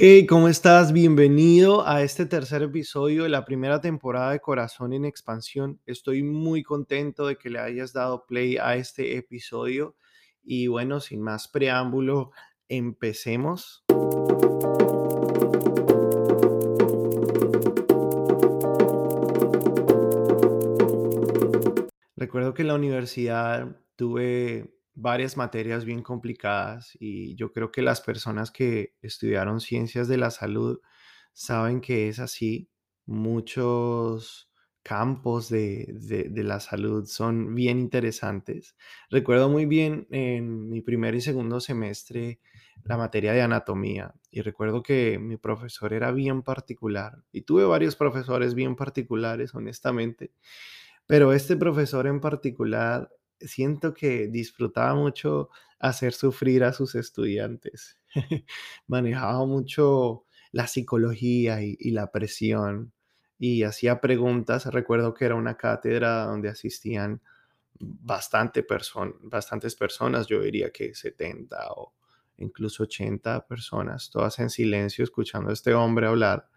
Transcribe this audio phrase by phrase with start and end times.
[0.00, 0.92] Hey, ¿cómo estás?
[0.92, 5.80] Bienvenido a este tercer episodio de la primera temporada de Corazón en Expansión.
[5.86, 9.96] Estoy muy contento de que le hayas dado play a este episodio
[10.44, 12.30] y bueno, sin más preámbulo,
[12.68, 13.84] empecemos.
[22.14, 28.00] Recuerdo que en la universidad tuve varias materias bien complicadas y yo creo que las
[28.00, 30.80] personas que estudiaron ciencias de la salud
[31.32, 32.70] saben que es así.
[33.06, 34.50] Muchos
[34.82, 38.76] campos de, de- la salud son bien interesantes.
[39.10, 42.40] Recuerdo muy bien en mi primer y segundo semestre
[42.84, 47.96] la materia de anatomía y recuerdo que mi profesor era bien particular y tuve varios
[47.96, 50.32] profesores bien particulares, honestamente
[51.06, 57.98] pero este profesor en particular, siento que disfrutaba mucho hacer sufrir a sus estudiantes.
[58.86, 62.92] Manejaba mucho la psicología y, la presión
[63.38, 64.66] y hacía preguntas.
[64.66, 67.20] Recuerdo que era una cátedra donde asistían
[67.80, 68.66] bastante
[69.22, 71.94] bastantes personas, yo diría que 70 o
[72.38, 76.48] incluso 80 personas, todas en silencio escuchando a este hombre hablar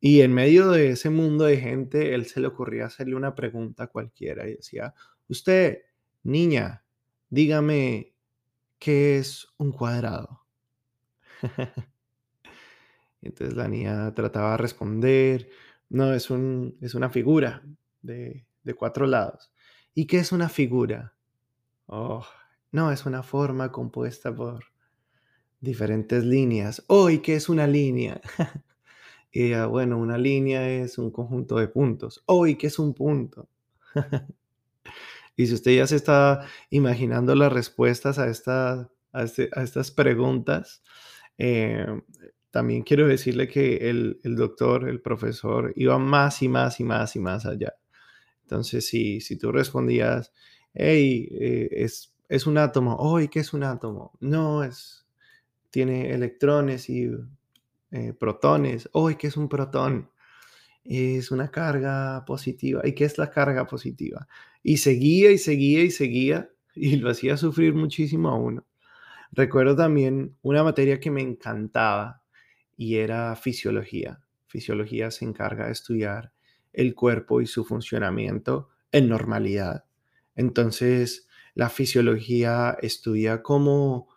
[0.00, 3.88] y en medio de ese mundo de gente, él se le ocurría hacerle una pregunta
[3.88, 4.94] cualquiera y decía,
[5.28, 5.82] usted,
[6.22, 6.84] niña,
[7.30, 8.14] dígame,
[8.78, 10.46] ¿qué es un cuadrado?
[13.22, 15.48] Entonces la niña trataba de responder,
[15.88, 17.62] no, es un, es una figura
[18.02, 19.50] de, de cuatro lados.
[19.94, 21.14] ¿Y qué es una figura?
[21.86, 22.24] Oh,
[22.72, 24.64] no, es una forma compuesta por
[25.60, 26.84] diferentes líneas.
[26.88, 28.20] Oh, ¿y qué es una línea?
[29.32, 32.22] Y bueno, una línea es un conjunto de puntos.
[32.26, 33.48] Oh, ¿y qué es un punto?
[35.38, 38.24] Y si usted ya se está imaginando las respuestas a,
[39.12, 40.82] a, este- a estas preguntas,
[41.38, 41.86] eh,
[42.50, 47.16] también quiero decirle que el, el doctor, el profesor, iba más y más y más
[47.16, 47.74] y más allá.
[48.42, 50.32] Entonces, si, si tú respondías,
[50.74, 54.12] hey, eh, es, es un átomo, oh, ¿y qué es un átomo?
[54.20, 55.06] No, es,
[55.70, 57.10] tiene electrones y
[57.90, 60.10] eh, protones, oh, ¿y qué es un protón?
[60.90, 62.80] Es una carga positiva.
[62.82, 64.26] ¿Y qué es la carga positiva?
[64.62, 68.66] Y seguía y seguía y seguía y lo hacía sufrir muchísimo a uno.
[69.32, 72.22] Recuerdo también una materia que me encantaba
[72.74, 74.20] y era fisiología.
[74.46, 76.32] Fisiología se encarga de estudiar
[76.72, 79.84] el cuerpo y su funcionamiento en normalidad.
[80.34, 84.08] Entonces, la fisiología estudia cómo,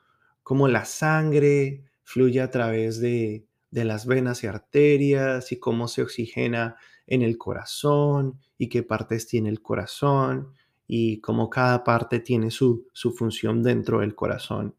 [0.42, 6.04] cómo la sangre fluye a través de, de las venas y arterias y cómo se
[6.04, 6.76] oxigena
[7.08, 10.54] en el corazón y qué partes tiene el corazón
[10.88, 14.76] y cómo cada parte tiene su, su función dentro del corazón.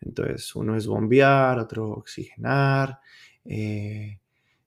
[0.00, 3.00] Entonces, uno es bombear, otro oxigenar.
[3.44, 4.18] eh,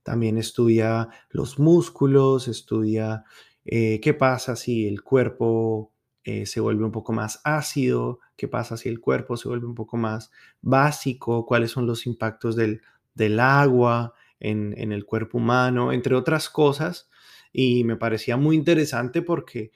[0.03, 3.23] también estudia los músculos, estudia
[3.65, 5.91] eh, qué pasa si el cuerpo
[6.23, 9.73] eh, se vuelve un poco más ácido, qué pasa si el cuerpo se vuelve un
[9.75, 10.31] poco más
[10.61, 12.81] básico, cuáles son los impactos del,
[13.15, 17.09] del agua en, el cuerpo humano, entre otras cosas.
[17.51, 19.71] Y me parecía muy interesante porque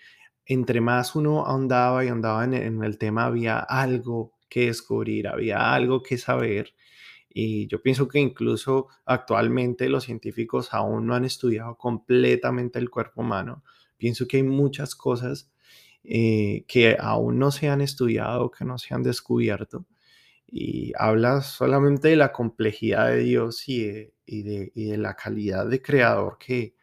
[0.45, 5.73] entre más uno ahondaba y ahondaba en, en el tema, había algo que descubrir, había
[5.73, 6.75] algo que saber.
[7.29, 13.21] Y yo pienso que incluso actualmente los científicos aún no han estudiado completamente el cuerpo
[13.21, 13.63] humano.
[13.97, 15.51] Pienso que hay muchas cosas
[16.03, 19.85] eh, que aún no se han estudiado, que no se han descubierto.
[20.51, 25.15] Y habla solamente de la complejidad de Dios y de, y de, y de la
[25.15, 26.75] calidad de creador que,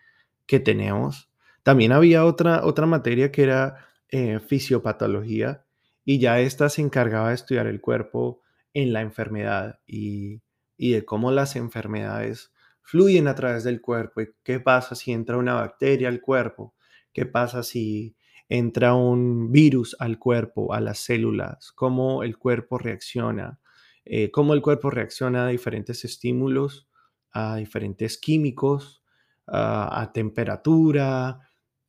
[0.46, 1.30] que tenemos.
[1.62, 5.64] También había otra, otra materia que era eh, fisiopatología
[6.04, 10.42] y ya esta se encargaba de estudiar el cuerpo en la enfermedad y,
[10.76, 15.38] y de cómo las enfermedades fluyen a través del cuerpo y qué pasa si entra
[15.38, 16.74] una bacteria al cuerpo,
[17.12, 18.16] qué pasa si
[18.48, 23.58] entra un virus al cuerpo, a las células, cómo el cuerpo reacciona,
[24.04, 26.88] eh, cómo el cuerpo reacciona a diferentes estímulos,
[27.32, 29.02] a diferentes químicos
[29.46, 31.40] a, temperatura,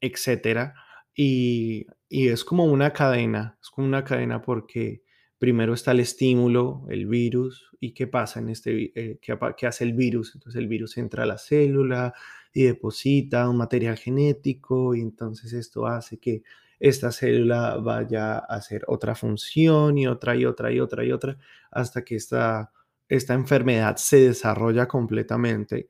[0.02, 0.76] etcétera.
[1.16, 5.04] Y, y es como una cadena, es como una cadena porque
[5.40, 9.84] primero está el estímulo, el virus, y qué pasa en este, eh, qué, qué hace
[9.84, 10.34] el virus.
[10.36, 12.14] Entonces el virus entra a la célula
[12.58, 16.42] y deposita un material genético y entonces esto hace que
[16.80, 21.38] esta célula vaya a hacer otra función y otra y otra y otra y otra
[21.70, 22.72] hasta que esta,
[23.10, 25.88] esta enfermedad se desarrolla completamente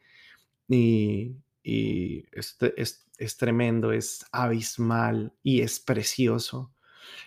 [0.68, 6.74] y, y es, es, es tremendo, es abismal y es precioso.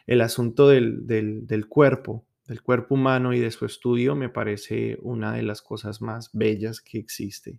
[0.06, 4.98] El asunto del, del, del cuerpo, del cuerpo humano y de su estudio me parece
[5.00, 7.58] una de las cosas más bellas que existe.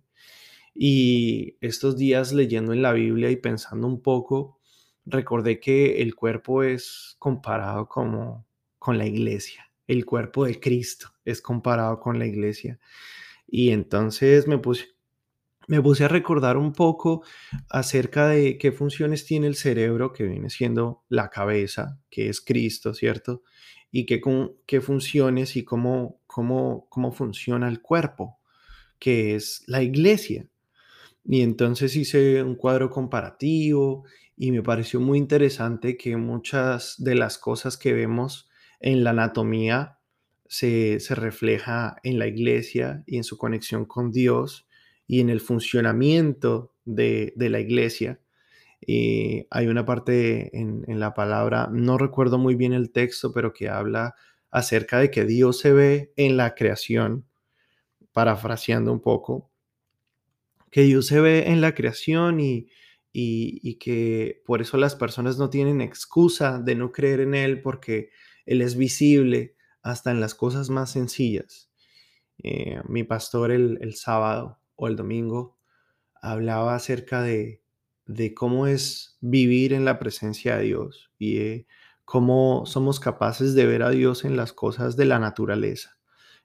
[0.74, 4.58] Y estos días leyendo en la Biblia y pensando un poco,
[5.04, 8.46] recordé que el cuerpo es comparado como
[8.78, 9.70] con la iglesia.
[9.86, 12.78] El cuerpo de Cristo es comparado con la iglesia.
[13.46, 14.86] Y entonces me puse,
[15.68, 17.22] me puse a recordar un poco
[17.68, 22.94] acerca de qué funciones tiene el cerebro, que viene siendo la cabeza, que es Cristo,
[22.94, 23.42] ¿cierto?
[23.90, 24.20] Y qué,
[24.66, 28.38] qué funciones y cómo, cómo, cómo funciona el cuerpo,
[28.98, 30.48] que es la iglesia.
[31.24, 34.04] Y entonces hice un cuadro comparativo
[34.36, 38.48] y me pareció muy interesante que muchas de las cosas que vemos
[38.80, 39.98] en la anatomía
[40.46, 44.66] se, se refleja en la iglesia y en su conexión con Dios
[45.06, 48.20] y en el funcionamiento de, de la iglesia.
[48.84, 53.52] Y hay una parte en, en, la palabra, no recuerdo muy bien el texto, pero
[53.52, 54.16] que habla
[54.50, 57.24] acerca de que Dios se ve en la creación,
[58.12, 59.51] parafraseando un poco,
[60.72, 62.68] que Dios se ve en la creación y,
[63.12, 67.60] y, y, que por eso las personas no tienen excusa de no creer en Él
[67.62, 68.10] porque
[68.46, 71.70] Él es visible hasta en las cosas más sencillas.
[72.42, 75.58] Eh, mi pastor el, el sábado o el domingo
[76.22, 77.62] hablaba acerca de,
[78.06, 81.66] de cómo es vivir en la presencia de Dios y de
[82.06, 85.98] cómo somos capaces de ver a Dios en las cosas de la naturaleza,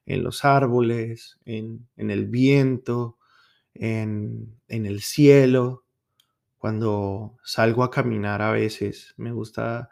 [0.05, 3.17] en los árboles, en, en el viento,
[3.79, 5.85] en, el cielo.
[6.57, 9.89] Cuando salgo a caminar a veces, me gusta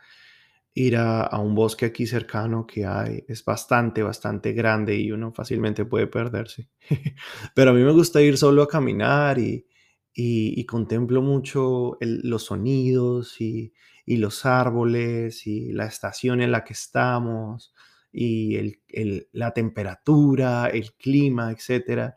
[0.73, 5.85] ir a, un bosque aquí cercano que hay, es bastante, bastante grande y uno fácilmente
[5.85, 6.69] puede perderse.
[7.55, 9.67] Pero a mí me gusta ir solo a caminar y,
[10.13, 13.73] y, contemplo mucho los sonidos y,
[14.05, 17.73] y, los árboles y la estación en la que estamos
[18.11, 22.13] y el, el, la temperatura, el clima, etc.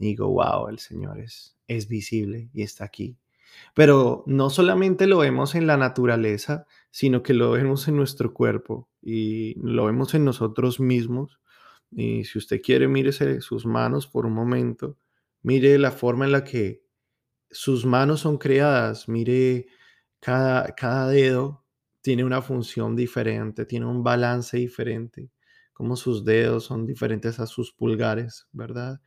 [0.00, 3.18] Y digo, wow, el Señor es, es visible y está aquí.
[3.74, 8.88] Pero no solamente lo vemos en la naturaleza, sino que lo vemos en nuestro cuerpo
[9.02, 11.38] y lo vemos en nosotros mismos.
[11.90, 14.96] Y si usted quiere, mírese sus manos por un momento,
[15.42, 16.82] mire la forma en la que
[17.50, 19.66] sus manos son creadas, mire
[20.18, 21.62] cada, cada dedo
[22.00, 25.30] tiene una función diferente, tiene un balance diferente,
[25.74, 29.00] como sus dedos son diferentes a sus pulgares, ¿verdad?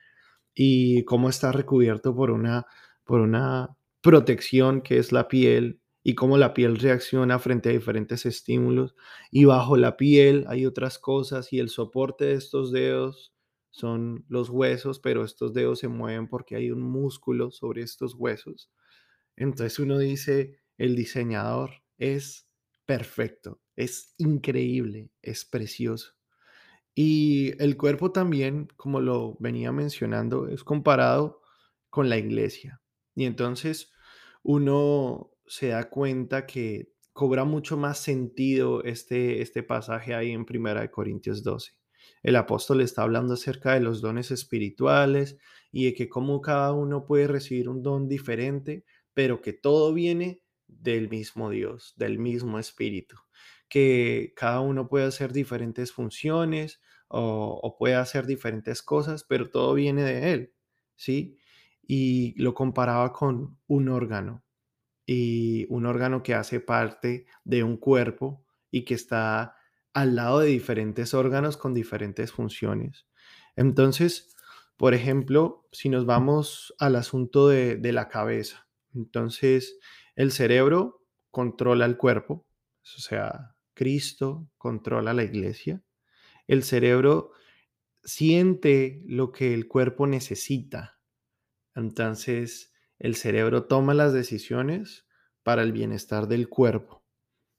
[0.55, 2.65] Y cómo está recubierto por una,
[3.03, 8.25] por una protección que es la piel y cómo la piel reacciona frente a diferentes
[8.25, 8.95] estímulos.
[9.31, 13.33] Y bajo la piel hay otras cosas y el soporte de estos dedos
[13.71, 18.69] son los huesos, pero estos dedos se mueven porque hay un músculo sobre estos huesos.
[19.35, 22.47] Entonces uno dice, el diseñador es
[22.85, 26.13] perfecto, es increíble, es precioso.
[26.95, 31.41] Y el cuerpo también, como lo venía mencionando, es comparado
[31.89, 32.81] con la iglesia.
[33.15, 33.91] Y entonces
[34.43, 40.81] uno se da cuenta que cobra mucho más sentido este, este pasaje ahí en Primera
[40.81, 41.73] de Corintios 12.
[42.23, 45.37] El apóstol está hablando acerca de los dones espirituales
[45.71, 50.41] y de que cómo cada uno puede recibir un don diferente, pero que todo viene
[50.67, 53.17] del mismo Dios, del mismo Espíritu,
[53.73, 60.03] que cada uno puede hacer diferentes funciones o, puede hacer diferentes cosas, pero todo viene
[60.03, 60.53] de Él,
[60.95, 61.39] ¿sí?
[61.81, 64.43] Y lo comparaba con un órgano
[65.07, 69.55] y un órgano que hace parte de un cuerpo y que está
[69.91, 73.07] al lado de diferentes órganos con diferentes funciones.
[73.55, 74.35] Entonces,
[74.77, 79.79] por ejemplo, si nos vamos al asunto de, de la cabeza, entonces
[80.15, 81.01] el cerebro
[81.31, 82.45] controla el cuerpo,
[82.83, 85.83] o sea, Cristo controla la iglesia.
[86.47, 87.31] El cerebro
[88.03, 90.99] siente lo que el cuerpo necesita.
[91.75, 95.07] Entonces, el cerebro toma las decisiones
[95.43, 97.03] para el bienestar del cuerpo.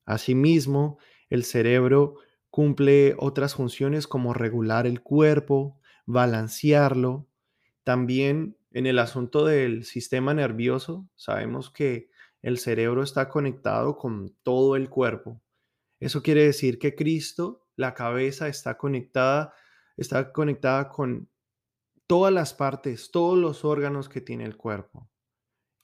[0.05, 0.99] Asimismo,
[1.31, 2.17] el cerebro
[2.51, 7.29] cumple otras funciones como regular el cuerpo, balancearlo.
[7.83, 12.11] También en el asunto del sistema nervioso, sabemos que
[12.43, 15.41] el cerebro está conectado con todo el cuerpo.
[16.05, 19.55] Eso quiere decir que Cristo, la cabeza, está conectada,
[19.97, 21.31] está conectada con
[22.07, 25.09] todas las partes, todos los órganos que tiene el cuerpo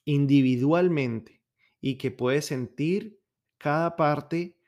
[0.04, 1.42] individualmente
[1.80, 3.22] y que puede sentir
[3.56, 4.58] cada parte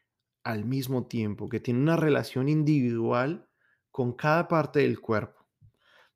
[0.43, 3.47] al mismo tiempo, que tiene una relación individual
[3.91, 5.47] con cada parte del cuerpo.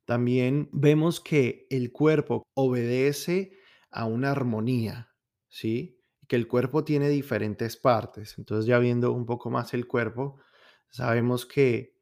[0.07, 3.53] También vemos que el cuerpo obedece
[3.91, 5.15] a una armonía,
[5.49, 5.96] ¿sí?
[6.29, 8.37] Que el cuerpo tiene diferentes partes.
[8.39, 10.39] Entonces ya viendo un poco más el cuerpo,
[10.91, 11.95] sabemos que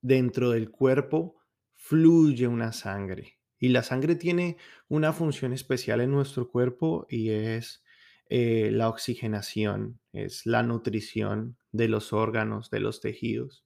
[0.00, 1.40] dentro del cuerpo
[1.74, 3.38] fluye una sangre.
[3.58, 4.56] Y la sangre tiene
[4.88, 7.84] una función especial en nuestro cuerpo y es
[8.28, 13.64] eh, la oxigenación, es la nutrición de los órganos, de los tejidos.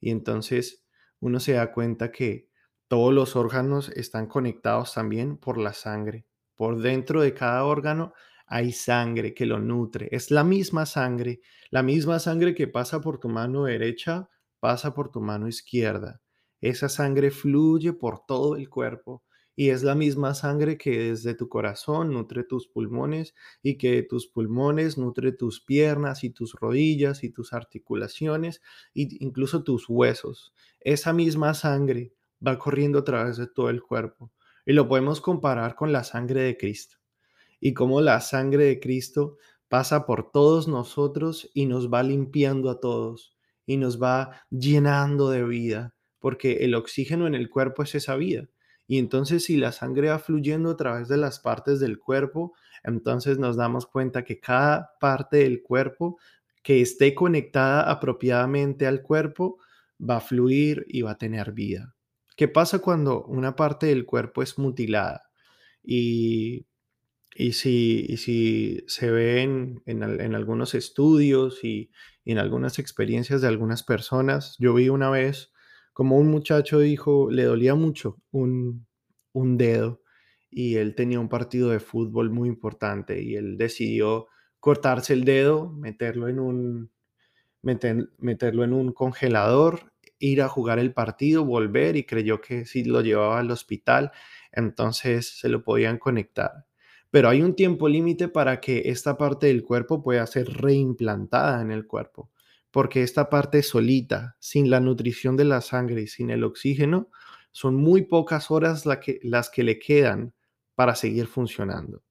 [0.00, 0.84] Y entonces
[1.20, 2.48] uno se da cuenta que
[2.88, 6.26] todos los órganos están conectados también por la sangre.
[6.54, 8.14] Por dentro de cada órgano
[8.46, 10.08] hay sangre que lo nutre.
[10.10, 14.28] Es la misma sangre, la misma sangre que pasa por tu mano derecha,
[14.60, 16.20] pasa por tu mano izquierda.
[16.60, 19.22] Esa sangre fluye por todo el cuerpo
[19.56, 24.26] y es la misma sangre que desde tu corazón nutre tus pulmones y que tus
[24.26, 28.60] pulmones nutre tus piernas y tus rodillas y tus articulaciones
[28.94, 30.52] e incluso tus huesos.
[30.80, 34.32] Esa misma sangre va corriendo a través de todo el cuerpo
[34.66, 37.03] y lo podemos comparar con la sangre de Cristo
[37.64, 39.38] y cómo la sangre de Cristo
[39.70, 45.44] pasa por todos nosotros y nos va limpiando a todos y nos va llenando de
[45.44, 48.50] vida, porque el oxígeno en el cuerpo es esa vida.
[48.86, 52.52] Y entonces si la sangre va fluyendo a través de las partes del cuerpo,
[52.82, 56.18] entonces nos damos cuenta que cada parte del cuerpo
[56.62, 59.56] que esté conectada apropiadamente al cuerpo
[59.98, 61.94] va a fluir y va a tener vida.
[62.36, 65.30] ¿Qué pasa cuando una parte del cuerpo es mutilada?
[65.82, 66.66] Y,
[67.34, 71.90] y, si, si se ven en, en, algunos estudios y,
[72.24, 75.52] y en algunas experiencias de algunas personas, yo vi una vez
[75.94, 78.86] como un muchacho dijo, le dolía mucho un,
[79.32, 80.02] un dedo
[80.50, 84.26] y él tenía un partido de fútbol muy importante y él decidió
[84.60, 86.90] cortarse el dedo, meterlo en un,
[87.62, 93.00] meterlo en un congelador, ir a jugar el partido, volver y creyó que si lo
[93.00, 94.10] llevaba al hospital,
[94.52, 96.66] entonces se lo podían conectar.
[97.14, 101.70] Pero hay un tiempo límite para que esta parte del cuerpo pueda ser reimplantada en
[101.70, 102.30] el cuerpo
[102.74, 107.08] porque esta parte solita, sin la nutrición de la sangre y sin el oxígeno,
[107.52, 110.34] son muy pocas horas que, las que le quedan
[110.74, 112.02] para seguir funcionando.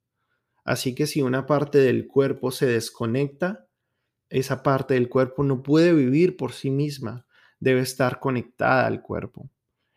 [0.64, 3.68] Así que si una parte del cuerpo se desconecta,
[4.30, 7.26] esa parte del cuerpo no puede vivir por sí misma,
[7.60, 9.50] debe estar conectada al cuerpo.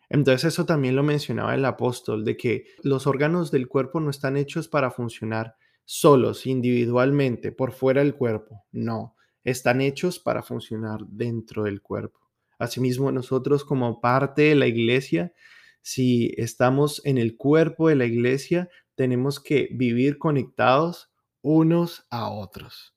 [0.09, 4.37] Entonces eso también lo mencionaba el apóstol, de que los órganos del cuerpo no están
[4.37, 8.65] hechos para funcionar solos, individualmente, por fuera del cuerpo.
[8.71, 12.19] No, están hechos para funcionar dentro del cuerpo.
[12.59, 15.33] Asimismo, nosotros como parte de la iglesia,
[15.81, 21.11] si estamos en el cuerpo de la iglesia, tenemos que vivir conectados
[21.41, 22.96] unos a otros.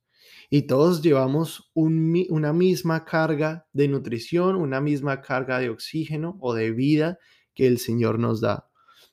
[0.52, 6.72] Y todos llevamos una misma carga de nutrición, una misma carga de oxígeno o de
[6.72, 7.20] vida
[7.54, 8.68] que el Señor nos da.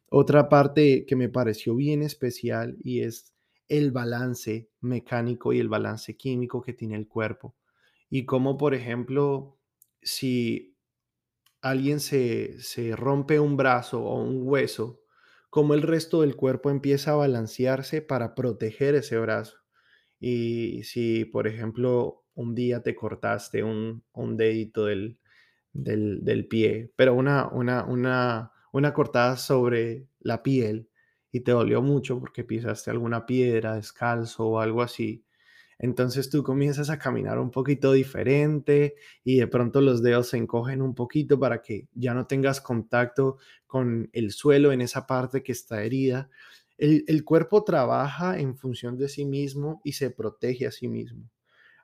[0.10, 3.36] Otra parte que me pareció bien especial y es
[3.68, 7.56] el balance mecánico y el balance químico que tiene el cuerpo.
[8.10, 9.60] Y como, por ejemplo,
[10.02, 10.76] si
[11.62, 15.02] alguien se, se rompe un brazo o un hueso,
[15.52, 19.58] como el resto del cuerpo empieza a balancearse para proteger ese brazo.
[20.20, 25.20] Y si, por ejemplo, un día te cortaste un, un dedito del,
[25.74, 30.90] del, del, pie, pero una, una, una, una cortada sobre la piel,
[31.32, 35.26] y te dolió mucho porque pisaste alguna piedra descalzo o algo así,
[35.80, 40.82] entonces tú comienzas a caminar un poquito diferente y de pronto los dedos se encogen
[40.82, 45.52] un poquito para que ya no tengas contacto con el suelo en esa parte que
[45.52, 46.30] está herida.
[46.78, 51.30] El, cuerpo trabaja en función de sí mismo y se protege a sí mismo.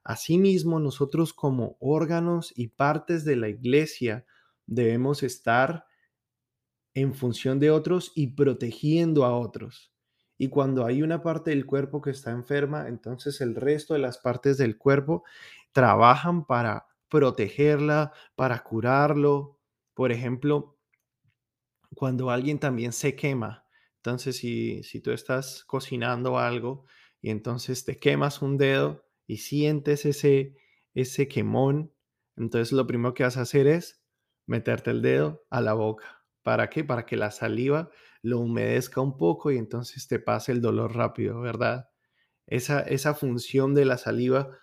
[0.03, 4.25] Asimismo, nosotros como órganos y partes de la iglesia
[4.67, 5.85] debemos estar
[6.93, 9.91] en función de otros y protegiendo a otros.
[10.37, 14.19] Y cuando hay una parte del cuerpo que está enferma, entonces el resto de las
[14.19, 15.23] partes del cuerpo
[15.71, 19.59] trabajan para protegerla, para curarlo.
[19.93, 20.77] Por ejemplo,
[21.95, 23.62] cuando alguien también se quema,
[24.03, 26.85] entonces si, si tú estás cocinando algo
[27.21, 30.57] y entonces te quemas un dedo y sientes ese,
[30.93, 31.93] ese quemón,
[32.35, 34.03] entonces lo primero que vas a hacer es
[34.45, 36.83] meterte el dedo a la boca ¿Para qué?
[36.83, 37.89] Para que la saliva
[38.21, 41.89] lo humedezca un poco y entonces te pase el dolor rápido, ¿verdad?
[42.45, 44.57] Esa, esa función de la saliva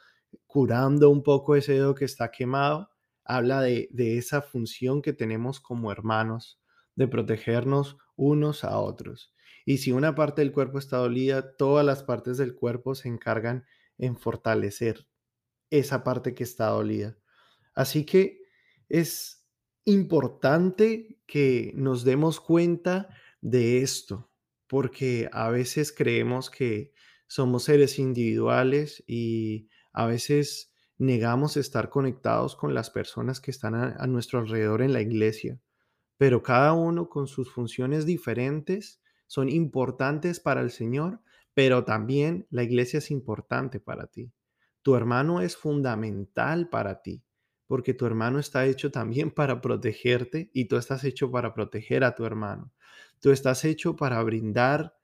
[0.46, 2.90] curando un poco ese dedo que está quemado,
[3.24, 6.60] habla de, de esa función que tenemos como hermanos,
[6.94, 9.34] de protegernos unos a otros.
[9.64, 13.64] Y si una parte del cuerpo está dolida, todas las partes del cuerpo se encargan
[13.98, 15.06] en fortalecer
[15.70, 17.16] esa parte que está dolida.
[17.74, 18.42] Así que
[18.88, 19.40] es,
[19.84, 23.08] importante que nos demos cuenta
[23.40, 24.30] de esto,
[24.66, 26.92] porque a veces creemos que
[27.26, 34.06] somos seres individuales y a veces negamos estar conectados con las personas que están a,
[34.06, 35.58] nuestro alrededor en la iglesia,
[36.20, 41.22] pero cada uno con sus funciones diferentes son importantes para el Señor,
[41.54, 44.30] pero también la iglesia es importante para ti.
[44.82, 47.24] Tu hermano es fundamental para ti,
[47.66, 52.14] porque tu hermano está hecho también para protegerte y tú estás hecho para proteger a
[52.14, 52.70] tu hermano.
[53.20, 54.94] Tú estás hecho para brindar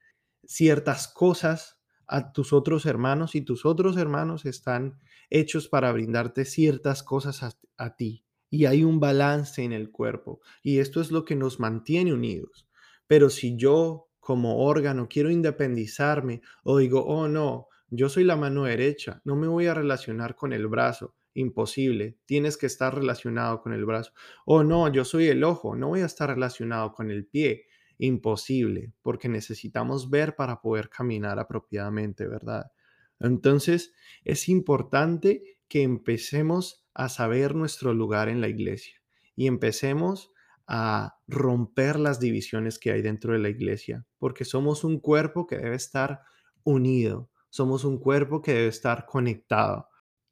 [0.44, 4.99] ciertas cosas a tus otros hermanos y tus otros hermanos están
[5.30, 8.25] hechos para brindarte ciertas cosas a, a ti.
[8.56, 12.66] Y hay un balance en el cuerpo y esto es lo que nos mantiene unidos.
[13.06, 18.64] Pero si yo como órgano quiero independizarme o digo, oh no, yo soy la mano
[18.64, 21.14] derecha, no me voy a relacionar con el brazo.
[21.34, 24.12] Imposible, tienes que estar relacionado con el brazo.
[24.46, 27.66] O no, yo soy el ojo, no voy a estar relacionado con el pie.
[27.98, 32.72] Imposible, porque necesitamos ver para poder caminar apropiadamente, ¿verdad?
[33.20, 33.92] Entonces,
[34.25, 39.02] es importante que empecemos a saber nuestro lugar en la iglesia
[39.35, 40.32] y empecemos
[40.66, 45.58] a romper las divisiones que hay dentro de la iglesia, porque somos un cuerpo que
[45.58, 46.23] debe estar
[46.64, 49.88] unido, somos un cuerpo que debe estar conectado.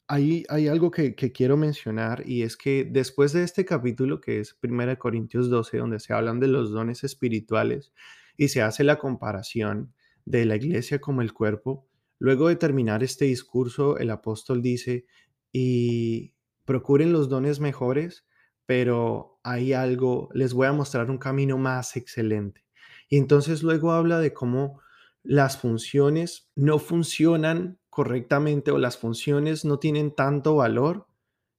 [0.09, 4.41] Hay, hay algo que, que, quiero mencionar y es que después de este capítulo, que
[4.41, 7.93] es 1 Corintios 12, donde se hablan de los dones espirituales
[8.37, 9.95] y se hace la comparación
[10.27, 11.87] de la iglesia como el cuerpo,
[12.19, 15.07] luego de terminar este discurso, el apóstol dice,
[15.55, 16.35] y
[16.65, 18.27] procuren los dones mejores,
[18.67, 22.67] pero hay algo, les voy a mostrar un camino más excelente.
[23.09, 24.81] Y entonces luego habla de cómo
[25.23, 31.07] las funciones no funcionan correctamente o las funciones no tienen tanto valor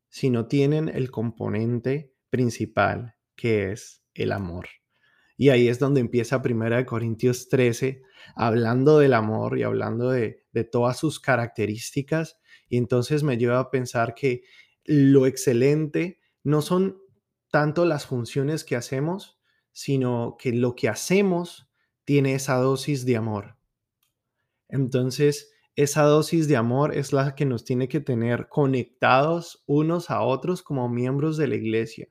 [0.10, 4.68] si no tienen el componente principal, que es el amor.
[5.38, 8.02] Y ahí es donde empieza Primera de Corintios 13,
[8.36, 12.38] hablando del amor y hablando de, de todas sus características.
[12.70, 14.44] Y entonces me lleva a pensar que
[14.86, 16.98] lo excelente no son
[17.52, 19.40] tanto las funciones que hacemos,
[19.72, 21.70] sino que lo que hacemos
[22.06, 23.58] tiene esa dosis de amor.
[24.70, 30.22] Entonces, esa dosis de amor es la que nos tiene que tener conectados unos a
[30.22, 32.08] otros como miembros de la iglesia.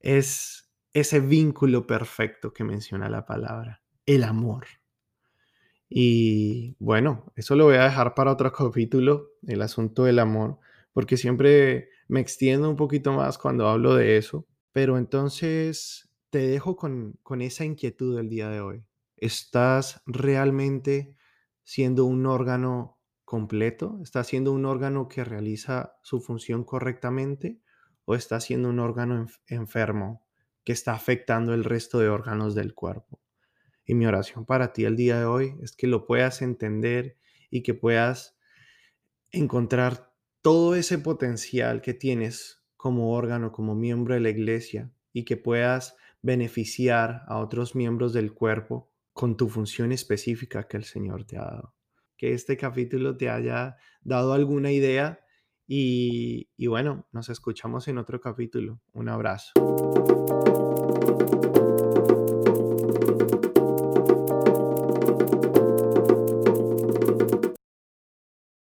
[0.00, 0.61] Es
[0.92, 4.66] ese vínculo perfecto que menciona la palabra, el amor.
[5.88, 10.58] Y bueno, eso lo voy a dejar para otro capítulo, el asunto del amor,
[10.92, 14.46] porque siempre me extiendo un poquito más cuando hablo de eso.
[14.72, 18.84] Pero entonces te dejo con, con esa inquietud del día de hoy.
[19.16, 21.16] ¿Estás realmente
[21.62, 23.98] siendo un órgano completo?
[24.02, 27.60] ¿Está siendo un órgano que realiza su función correctamente?
[28.04, 30.21] ¿O está siendo un órgano enfermo
[30.64, 33.20] que está afectando el resto de órganos del cuerpo?
[33.84, 37.18] Y mi oración para ti el día de hoy es que lo puedas entender
[37.50, 38.36] y que puedas
[39.30, 45.36] encontrar todo ese potencial que tienes como órgano, como miembro de la iglesia y que
[45.36, 51.36] puedas beneficiar a otros miembros del cuerpo con tu función específica que el Señor te
[51.36, 51.74] ha dado.
[52.16, 55.20] Que este capítulo te haya dado alguna idea
[55.66, 58.80] y, y bueno, nos escuchamos en otro capítulo.
[58.92, 59.52] Un abrazo.
[61.22, 61.61] Thank you.